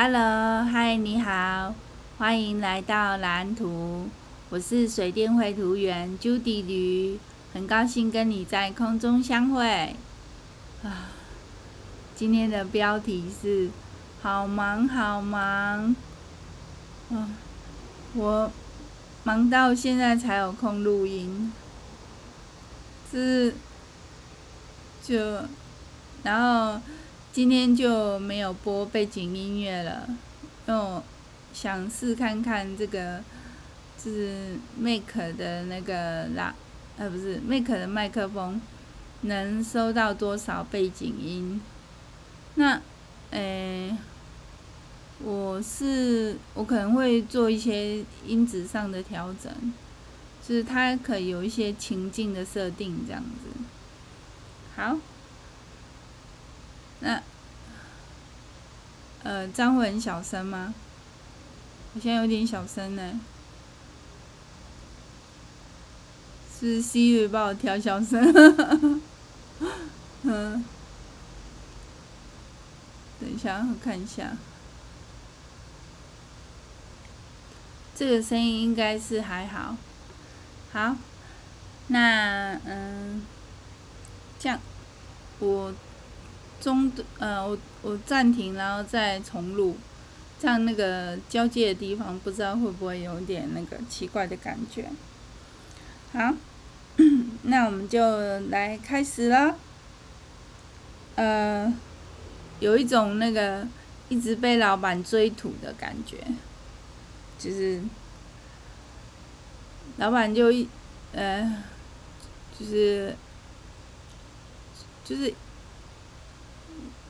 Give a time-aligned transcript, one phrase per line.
[0.00, 1.74] Hello，嗨，你好，
[2.18, 4.08] 欢迎来到蓝图。
[4.48, 7.18] 我是水电绘图员 Judy 吕，
[7.52, 9.96] 很高兴跟你在空中相会。
[10.84, 11.10] 啊，
[12.14, 13.70] 今天的标题是
[14.22, 15.96] 好忙好忙。
[17.10, 17.30] 啊，
[18.14, 18.52] 我
[19.24, 21.52] 忙到现在才有空录音。
[23.10, 23.52] 是，
[25.02, 25.42] 就，
[26.22, 26.80] 然后
[27.38, 30.08] 今天就没有播背景音乐了，
[30.66, 31.00] 因为我
[31.54, 33.22] 想试看看这个，
[33.96, 36.52] 就是 Mac 的那个啦，
[36.96, 38.60] 呃，不是 Mac 的麦克风
[39.20, 41.60] 能收到多少背景音。
[42.56, 42.82] 那，
[43.30, 43.96] 诶，
[45.20, 49.72] 我是我可能会做一些音质上的调整。
[50.44, 53.60] 就是它可有一些情境的设定，这样子。
[54.74, 54.98] 好，
[56.98, 57.22] 那
[59.28, 60.72] 呃，这样会很小声吗？
[61.92, 63.20] 我现在有点小声呢。
[66.58, 68.18] 是 Siri 帮我调小声。
[70.22, 70.64] 嗯，
[73.20, 74.32] 等一下，我看一下。
[77.94, 79.76] 这个声音应该是还好。
[80.72, 80.96] 好，
[81.88, 83.26] 那嗯，
[84.38, 84.58] 这样，
[85.40, 85.74] 我
[86.68, 89.76] 中呃，我我暂停，然后再重录，
[90.38, 94.88] 这样那个交接的地方不知道会不会有点那个奇怪的感觉。
[96.12, 96.34] 好，
[97.44, 98.00] 那我们就
[98.50, 99.56] 来开始了。
[101.16, 101.72] 呃，
[102.60, 103.66] 有一种那个
[104.08, 106.18] 一直被老板追吐的感觉，
[107.38, 107.80] 就是。
[109.96, 110.68] 老板就一，
[111.12, 111.64] 呃，
[112.56, 113.16] 就是，
[115.04, 115.34] 就是，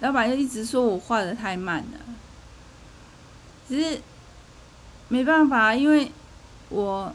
[0.00, 2.00] 老板就一直说我画的太慢了。
[3.68, 4.00] 只是
[5.08, 6.12] 没办法，因为
[6.68, 7.12] 我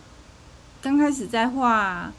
[0.82, 2.12] 刚开始在画，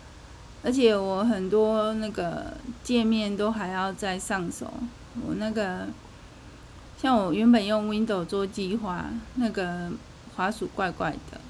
[0.63, 4.73] 而且我很多那个界面都还要再上手。
[5.27, 5.89] 我那个，
[7.01, 9.91] 像我原本用 Windows 做计划，那个
[10.37, 11.41] 滑鼠怪怪的。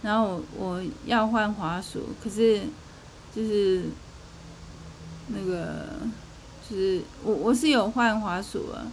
[0.00, 2.62] 然后我要换滑鼠，可是
[3.34, 3.82] 就是
[5.26, 5.98] 那个
[6.68, 8.86] 就是我我是有换滑鼠了，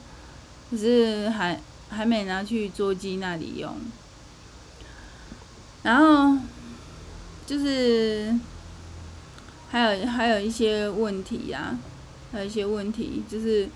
[0.70, 1.60] 可是还
[1.90, 3.76] 还没拿去桌机那里用。
[5.84, 6.38] 然后
[7.46, 8.34] 就是
[9.70, 11.78] 还有还有一些问题呀，
[12.32, 13.68] 还有一些问题就是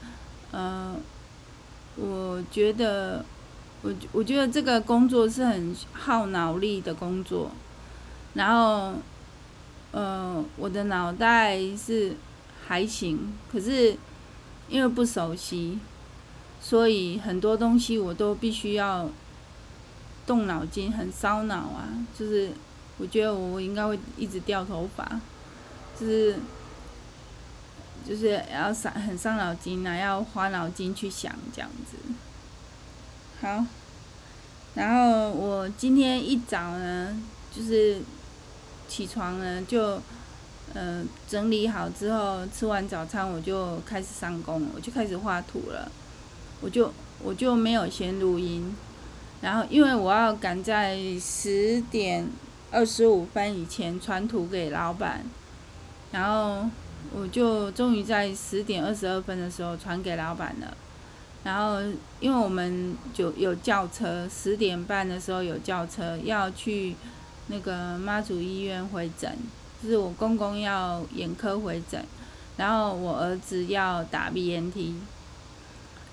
[0.51, 0.95] 呃，
[1.95, 3.25] 我觉得。
[3.81, 7.49] 我我觉得这个工作是很耗脑力的工作，
[8.33, 8.95] 然后，
[9.93, 12.13] 呃，我的脑袋是
[12.69, 13.97] 还行，可是
[14.69, 15.79] 因为不熟悉，
[16.61, 19.09] 所以很多东西我都必须要
[20.27, 21.89] 动脑筋，很烧脑啊。
[22.15, 22.51] 就是
[22.99, 25.19] 我觉得我应该会一直掉头发，
[25.99, 26.35] 就是
[28.07, 31.97] 就是要伤很伤脑筋啊，要花脑筋去想这样子。
[33.41, 33.65] 好，
[34.75, 37.19] 然后我今天一早呢，
[37.51, 37.99] 就是
[38.87, 39.99] 起床呢，就
[40.73, 45.91] 呃整理好之后，吃完早餐我就开始上工，我就开始画图了。
[46.61, 46.91] 我就
[47.23, 48.75] 我就没有先录音，
[49.41, 52.27] 然后因为我要赶在十点
[52.71, 55.23] 二十五分以前传图给老板，
[56.11, 56.69] 然后
[57.13, 60.75] 我就终于在十点二十二分的时候传给老板了。
[61.41, 61.79] 然后，
[62.19, 66.93] 因为我们就有轿车，十点半的时候有轿车要去
[67.47, 69.37] 那个妈祖医院回诊，
[69.81, 72.03] 就是我公公要眼科回诊，
[72.57, 74.95] 然后我儿子要打 BNT，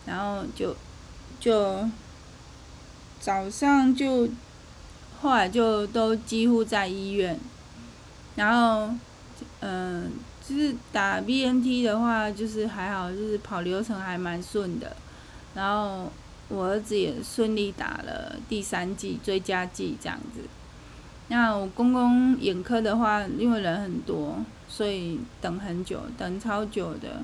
[0.07, 0.77] 然后就
[1.41, 1.89] 就
[3.21, 4.29] 早上就
[5.21, 7.39] 后来就都几乎在医院，
[8.37, 8.95] 然后
[9.61, 10.13] 嗯、
[10.47, 14.95] 就是打 BNT 的话，就是还好，就是跑流程还蛮顺的。
[15.55, 16.13] 然后
[16.49, 20.43] 我儿子也顺利打了第三剂追加剂这样子。
[21.29, 24.39] 那我公公眼科的话，因为人很多，
[24.69, 27.23] 所以等很久，等超久的。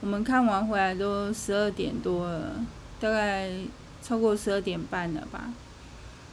[0.00, 2.52] 我们看完回来都十二点多了，
[3.00, 3.50] 大概
[4.02, 5.52] 超过十二点半了吧。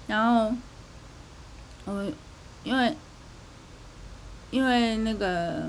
[0.07, 0.53] 然后
[1.85, 2.11] 我
[2.63, 2.95] 因为
[4.49, 5.63] 因为那个，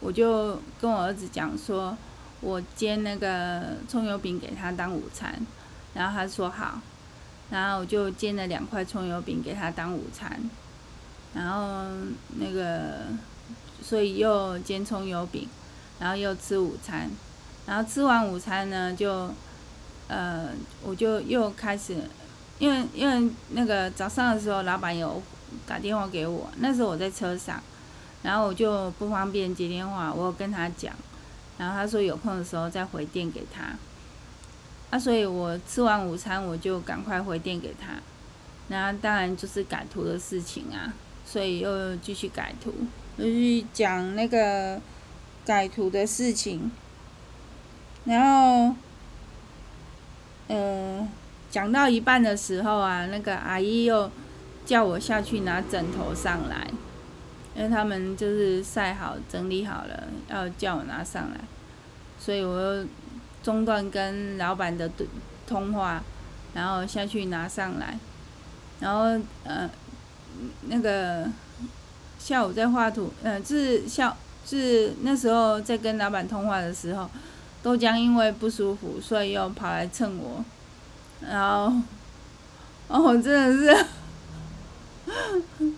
[0.00, 1.96] 我就跟我儿子讲说。
[2.40, 5.34] 我煎那个葱油饼给他当午餐，
[5.94, 6.78] 然后他说好，
[7.50, 10.40] 然后我就煎了两块葱油饼给他当午餐，
[11.34, 11.84] 然后
[12.38, 13.02] 那个，
[13.82, 15.48] 所以又煎葱油饼，
[16.00, 17.10] 然后又吃午餐，
[17.66, 19.30] 然后吃完午餐呢，就
[20.08, 20.48] 呃，
[20.82, 21.96] 我就又开始，
[22.58, 25.22] 因为因为那个早上的时候，老板有
[25.66, 27.62] 打电话给我，那时候我在车上，
[28.22, 30.94] 然后我就不方便接电话，我有跟他讲，
[31.58, 33.76] 然后他说有空的时候再回电给他。
[34.94, 37.94] 啊，所以我吃完午餐，我就赶快回电给他。
[38.68, 40.94] 那当然就是改图的事情啊，
[41.26, 42.72] 所以又继续改图，
[43.16, 44.80] 继续讲那个
[45.44, 46.70] 改图的事情。
[48.04, 48.76] 然后，
[50.46, 51.08] 呃，
[51.50, 54.08] 讲到一半的时候啊，那个阿姨又
[54.64, 56.68] 叫我下去拿枕头上来，
[57.56, 61.40] 因为他们就是晒好、整理好了，要叫我拿上来，
[62.20, 62.86] 所以我又。
[63.44, 64.90] 中断跟老板的
[65.46, 66.02] 通话，
[66.54, 67.98] 然后下去拿上来，
[68.80, 69.68] 然后呃，
[70.62, 71.28] 那个
[72.18, 77.10] 下午在画图，呃，是下是那时候在跟老板通话的时候，
[77.62, 80.42] 豆浆因为不舒服，所以又跑来蹭我，
[81.20, 81.70] 然后，
[82.88, 83.86] 哦，真的是，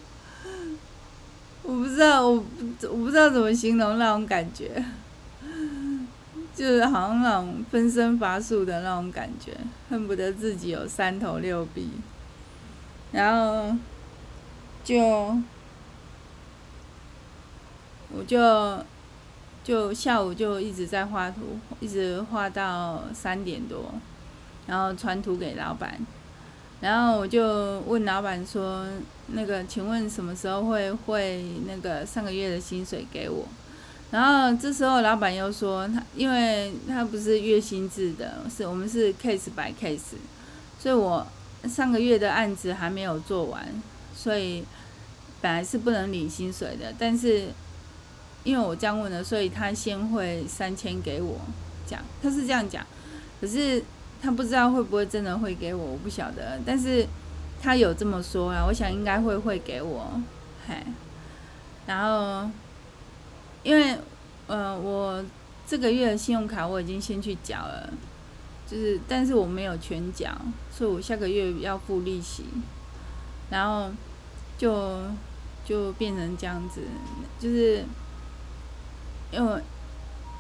[1.65, 2.45] 我不知道，我
[2.83, 4.85] 我不知道怎么形容那种感觉。
[6.57, 9.55] 就是好像那种分身乏术的那种感觉，
[9.91, 11.91] 恨不得自己有三头六臂，
[13.13, 13.77] 然后
[14.83, 14.99] 就
[18.11, 18.83] 我就
[19.63, 23.93] 就下午就一直在画图，一直画到三点多，
[24.67, 25.99] 然后传图给老板，
[26.81, 28.87] 然后我就问老板说
[29.29, 33.45] ：“那个，请问什么时候会汇那个上个月的薪水给我？”
[34.13, 40.15] 然后这时候老板又说他，因为他不是月薪制的，是我们是 case by case，
[40.79, 41.27] 所以我
[41.69, 43.67] 上个月的案子还没有做完，
[44.15, 44.65] 所以
[45.41, 46.95] 本来是不能领薪水的。
[46.97, 47.49] 但是
[48.45, 51.41] 因为我这样问了，所以他先汇三千给我，
[51.85, 52.87] 讲他是这样讲，
[53.41, 53.83] 可是
[54.23, 56.61] 他不知道会不会真的会给我，我不晓得。
[56.65, 57.05] 但是
[57.61, 60.21] 他有这么说啊，我想应该会会给我，
[60.69, 60.77] 嘿，
[61.87, 62.49] 然后。
[63.67, 63.99] 因为，
[64.47, 65.25] 呃，我
[65.67, 67.93] 这个月的信用卡我已经先去缴了，
[68.65, 70.31] 就是，但是我没有全缴，
[70.71, 72.45] 所以我下个月要付利息，
[73.51, 73.91] 然后
[74.57, 75.01] 就
[75.65, 76.83] 就变成这样子，
[77.41, 77.85] 就是，
[79.33, 79.61] 因为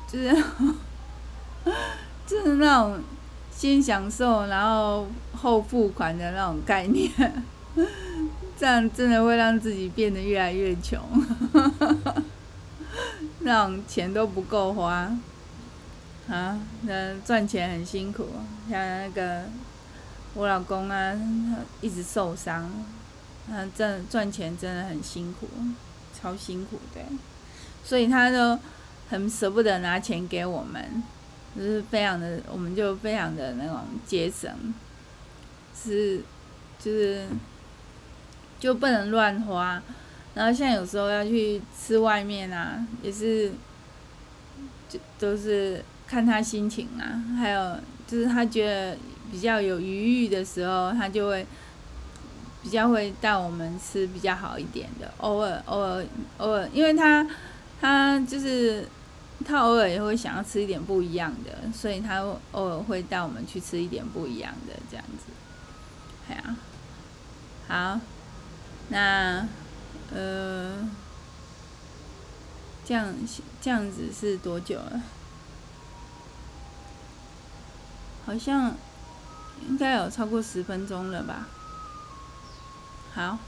[0.06, 0.31] 就是
[2.29, 3.00] 就是那种
[3.50, 7.11] 先享受然后后付款的那种概念，
[8.56, 11.00] 这样真的会让自己变得越来越穷。
[13.46, 15.16] 那种钱都不够花，
[16.28, 18.26] 啊，那赚钱很辛苦，
[18.69, 19.44] 像那个
[20.34, 22.69] 我老公啊，他一直受伤，
[23.46, 25.46] 他挣赚钱真的很辛苦，
[26.12, 27.00] 超辛苦的，
[27.84, 28.58] 所以他都
[29.08, 31.04] 很舍不得拿钱给我们，
[31.56, 34.50] 就是非常的，我们就非常的那种节省，
[35.72, 36.20] 是，
[36.81, 37.28] 就是
[38.58, 39.81] 就不能乱花。
[40.36, 43.50] 然后像有时候要去吃外面啊，也是，
[44.86, 47.24] 就都是看他心情啊。
[47.38, 48.98] 还有就是他觉得
[49.32, 51.46] 比较有余裕的时候，他就会
[52.62, 55.10] 比较会带我们吃比较好一点的。
[55.16, 56.04] 偶尔偶尔
[56.36, 57.26] 偶尔，因为他
[57.80, 58.86] 他就是
[59.42, 62.20] 他偶尔也会想要吃一点不一样的，所以他
[62.52, 65.32] 偶尔会带我们去吃一点不一样的这样子。
[66.28, 66.56] 哎呀，
[67.69, 68.00] 好，
[68.90, 69.48] 那。
[70.15, 70.89] 呃，
[72.84, 73.15] 这样
[73.60, 75.03] 这样子是多久了？
[78.25, 78.75] 好像
[79.69, 81.48] 应该有超过十分钟了吧。
[83.15, 83.39] 好，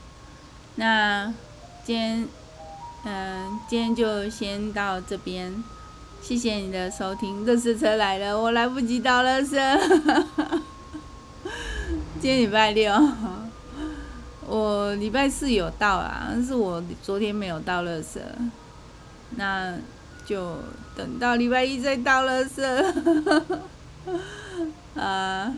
[0.76, 1.32] 那
[1.84, 2.28] 今天
[3.04, 5.62] 嗯、今天就先到这边，
[6.20, 7.46] 谢谢你的收听。
[7.46, 9.56] 垃圾车来了，我来不及倒垃圾。
[12.20, 12.92] 今天礼拜六。
[14.88, 18.18] 我礼拜四有到啊，但是我昨天没有到垃圾，
[19.36, 19.74] 那
[20.24, 20.56] 就
[20.96, 22.64] 等到礼拜一再到垃圾。
[24.98, 25.54] 啊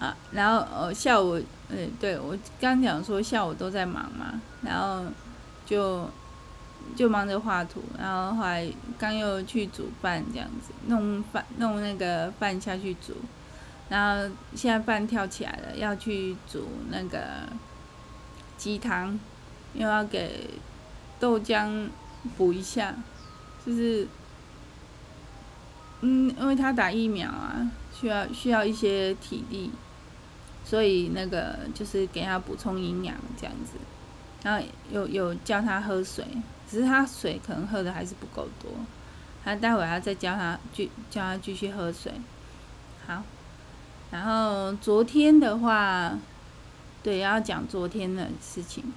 [0.00, 5.04] 啊，然后哦下午，嗯，对，我刚讲说下午都在忙嘛，然后
[5.64, 6.10] 就
[6.96, 13.14] 就忙着画图，然后后来刚又去煮饭这样子，弄饭弄那个饭下去煮。
[13.90, 17.20] 然后现在饭跳起来了，要去煮那个
[18.56, 19.18] 鸡汤，
[19.74, 20.48] 又要给
[21.18, 21.88] 豆浆
[22.38, 22.94] 补一下，
[23.66, 24.06] 就是，
[26.00, 29.72] 嗯，因为他打疫苗啊，需要需要一些体力，
[30.64, 33.76] 所以那个就是给他补充营养这样子，
[34.44, 36.24] 然后有有叫他喝水，
[36.70, 38.70] 只是他水可能喝的还是不够多，
[39.44, 42.12] 他待会儿要再叫他继叫他继续喝水。
[43.06, 43.24] 好，
[44.10, 46.18] 然后昨天的话，
[47.02, 48.92] 对，要讲昨天的事情。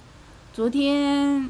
[0.52, 1.48] 昨天，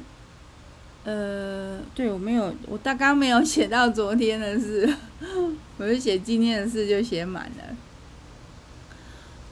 [1.05, 4.95] 呃，对，我没有，我大纲没有写到昨天的事，
[5.79, 7.77] 我就写今天的事就写满了。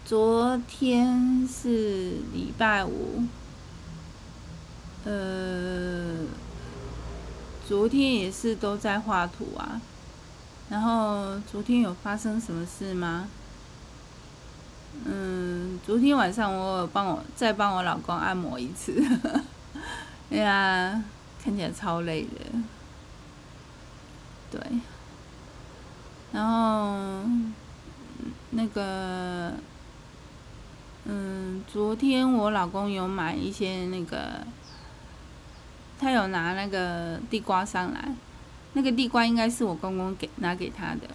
[0.05, 3.23] 昨天是礼拜五，
[5.05, 6.19] 呃，
[7.67, 9.81] 昨天也是都在画图啊。
[10.69, 13.29] 然后昨天有发生什么事吗？
[15.05, 19.03] 嗯，昨天晚上我帮我再帮我老公按摩一次，
[20.31, 21.03] 哎呀，
[21.43, 22.29] 看起来超累的。
[24.51, 24.61] 对，
[26.33, 27.25] 然后
[28.51, 29.53] 那个，
[31.05, 34.47] 嗯，昨天我老公有买一些那个，
[35.99, 38.15] 他有拿那个地瓜上来。
[38.75, 41.09] 那个地瓜应该是我公公给拿给他的，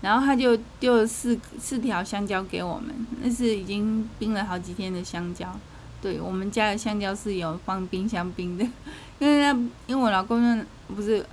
[0.00, 5.52] 然后他就丢了四四条香蕉给我们，那是已经冰了好几天的香蕉。
[6.00, 8.64] 对，我们家的香蕉是有放冰箱冰的，
[9.18, 9.50] 因为他
[9.86, 10.64] 因为我老公
[10.94, 11.24] 不是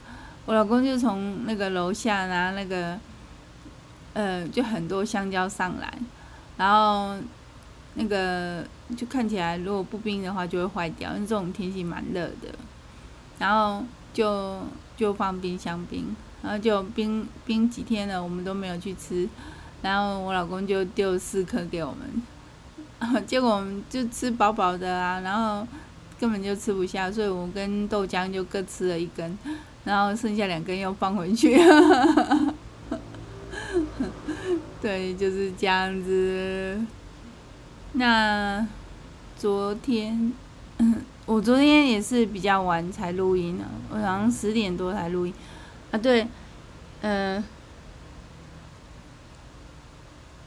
[0.46, 3.00] 我老公就从那个楼下拿那个，
[4.14, 5.94] 呃，就很多香蕉上来，
[6.58, 7.16] 然后
[7.94, 8.66] 那个
[8.98, 12.50] 就看起来如果不冰的话就会坏掉，因为这种天气蛮热的，
[13.40, 14.62] 然后就。
[14.98, 19.28] 就放冰箱冰，然后就冰冰几天了，我们都没有去吃，
[19.82, 25.68] 然后我老公就丢四颗给我们， 结果我们就吃饱饱的啊，然后
[26.20, 29.36] 根本就吃不下，所以我跟豆浆就各吃了一根，
[29.86, 31.58] 然后剩下两根又放回去，
[34.80, 36.80] 对，就是这样子。
[37.94, 38.68] 那
[39.36, 40.32] 昨天。
[41.26, 45.34] 我昨天也是比较晚才录音呢，我好像十点多才录音。
[45.96, 46.28] 啊，对，
[47.04, 47.44] 嗯、呃，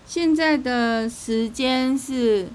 [0.04, 2.50] 现在的时间是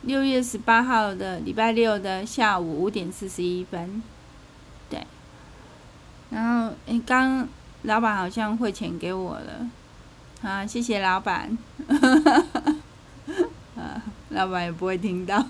[0.00, 4.02] 六月十八号的礼拜六的下午五点四十一分，
[4.88, 5.06] 对。
[6.30, 7.46] 然后，刚
[7.82, 9.68] 老板好像汇钱给我了，
[10.40, 11.58] 啊，谢谢老板，
[13.76, 15.44] 啊，老板也不会听到。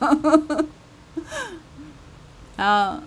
[2.56, 3.00] 然后，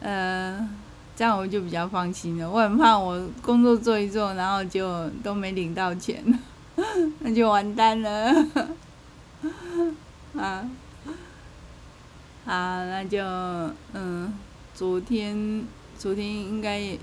[0.00, 0.68] 呃，
[1.16, 2.48] 这样我就比较放心了。
[2.48, 6.22] 我很怕我工作做一做，然后就都没领到钱，
[7.20, 8.46] 那就完蛋了。
[10.36, 10.68] 啊，
[12.44, 13.24] 好，那就
[13.94, 14.30] 嗯，
[14.74, 15.64] 昨天
[15.98, 16.98] 昨天应该也，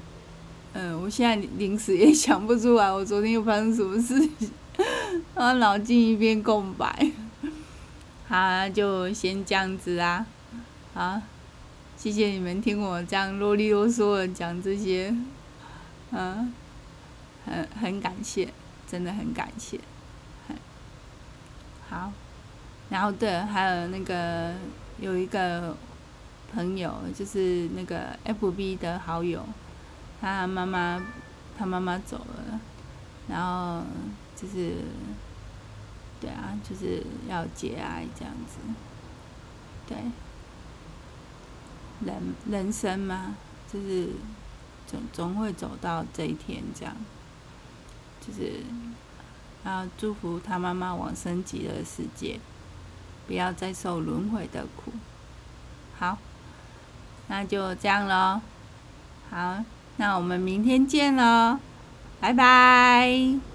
[0.73, 4.51] 嗯，我现在临时也想不出来，我昨天又发生什么事情，
[5.33, 7.11] 然后脑筋一片空白。
[8.27, 10.23] 好，那就先这样子啊，
[10.93, 11.19] 好。
[12.03, 15.15] 谢谢你们听我这样啰里啰嗦的讲这些，
[16.11, 16.53] 嗯，
[17.45, 18.49] 很很感谢，
[18.85, 19.79] 真的很感谢，
[21.89, 22.11] 好，
[22.89, 24.53] 然后对，还有那个
[24.99, 25.77] 有一个
[26.53, 29.41] 朋友，就是那个 FB 的好友，
[30.19, 31.01] 他妈妈
[31.57, 32.59] 他妈妈走了，
[33.29, 33.81] 然后
[34.35, 34.73] 就是，
[36.19, 38.57] 对啊，就是要节哀这样子，
[39.87, 39.95] 对。
[42.05, 43.35] 人人生嘛，
[43.71, 44.09] 就是
[44.87, 46.95] 总总会走到这一天，这样，
[48.21, 48.63] 就是
[49.65, 52.39] 要祝福他妈妈往生极乐世界，
[53.27, 54.91] 不要再受轮回的苦。
[55.97, 56.17] 好，
[57.27, 58.41] 那就这样喽。
[59.29, 59.63] 好，
[59.97, 61.59] 那我们明天见喽，
[62.19, 63.52] 拜拜。